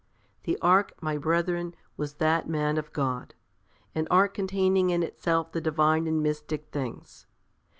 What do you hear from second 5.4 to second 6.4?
the Divine and